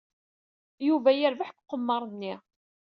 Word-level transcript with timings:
Yuba 0.87 1.09
yerbeḥ 1.13 1.49
deg 1.51 1.59
uqemmer-nni. 1.61 2.33